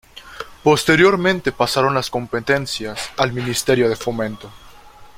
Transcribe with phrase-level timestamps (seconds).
[0.63, 4.51] Posteriormente pasaron las competencias al Ministerio de Fomento.